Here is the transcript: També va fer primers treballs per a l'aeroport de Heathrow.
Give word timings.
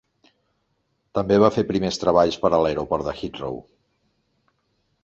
També 1.17 1.37
va 1.43 1.51
fer 1.57 1.65
primers 1.73 2.01
treballs 2.05 2.39
per 2.47 2.53
a 2.53 2.61
l'aeroport 2.65 3.07
de 3.11 3.15
Heathrow. 3.21 3.63